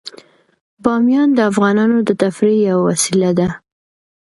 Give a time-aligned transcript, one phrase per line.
[0.83, 3.47] بامیان د افغانانو د تفریح یوه وسیله ده.